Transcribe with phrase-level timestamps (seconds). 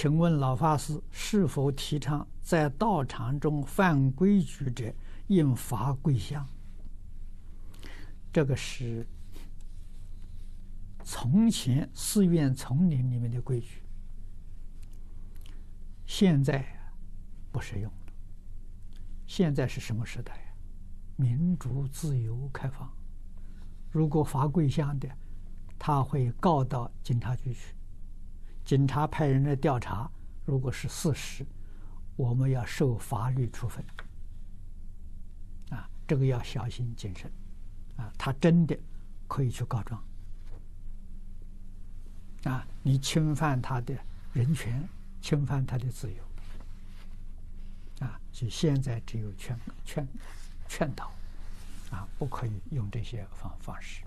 [0.00, 4.90] 请问老法师是否提倡在道场中犯规矩者
[5.26, 6.48] 应罚跪香？
[8.32, 9.06] 这个是
[11.04, 13.82] 从前寺院丛林里面的规矩，
[16.06, 16.64] 现在
[17.52, 18.12] 不适用了。
[19.26, 20.54] 现在是什么时代呀？
[21.16, 22.90] 民主、自由、开放。
[23.90, 25.06] 如果罚跪香的，
[25.78, 27.74] 他会告到警察局去。
[28.70, 30.08] 警察派人来调查，
[30.44, 31.44] 如果是事实，
[32.14, 33.84] 我们要受法律处分。
[35.70, 37.28] 啊，这个要小心谨慎。
[37.96, 38.78] 啊，他真的
[39.26, 40.00] 可以去告状。
[42.44, 43.92] 啊，你侵犯他的
[44.32, 44.88] 人权，
[45.20, 48.06] 侵犯他的自由。
[48.06, 50.06] 啊，所以现在只有劝劝
[50.68, 51.12] 劝导，
[51.90, 54.04] 啊，不可以用这些方方式。